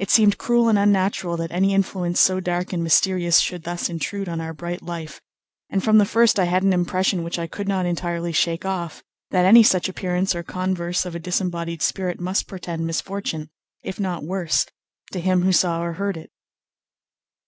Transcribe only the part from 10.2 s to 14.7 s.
or converse of a disembodied spirit must portend misfortune, if not worse,